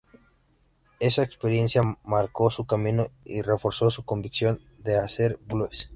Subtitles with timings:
[0.99, 5.89] Esa experiencia marcó su camino y reforzó su convicción de hacer blues.